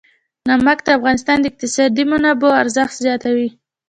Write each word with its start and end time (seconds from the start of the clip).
نمک 0.47 0.79
د 0.83 0.87
افغانستان 0.97 1.37
د 1.39 1.45
اقتصادي 1.51 2.03
منابعو 2.11 2.59
ارزښت 2.63 2.95
زیاتوي. 3.05 3.49